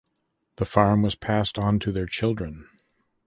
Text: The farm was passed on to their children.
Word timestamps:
The 0.55 0.65
farm 0.65 1.03
was 1.03 1.13
passed 1.13 1.59
on 1.59 1.77
to 1.81 1.91
their 1.91 2.07
children. 2.07 2.67